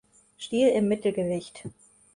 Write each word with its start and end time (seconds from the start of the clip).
Stil 0.39 0.69
im 0.73 0.87
Mittelgewicht. 0.87 1.65